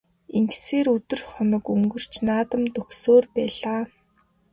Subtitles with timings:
[0.37, 3.83] Ингэсээр өдөр хоног өнгөрч наадам дөхсөөр байлаа.